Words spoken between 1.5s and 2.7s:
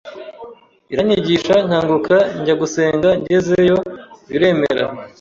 nkanguka njya